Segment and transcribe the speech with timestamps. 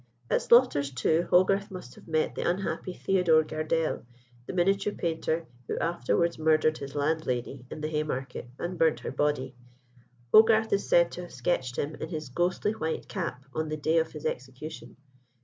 [0.31, 4.03] At Slaughter's, too, Hogarth must have met the unhappy Theodore Gardelle,
[4.47, 9.53] the miniature painter, who afterwards murdered his landlady in the Haymarket and burnt her body.
[10.33, 13.99] Hogarth is said to have sketched him in his ghostly white cap on the day
[13.99, 14.97] of his execution.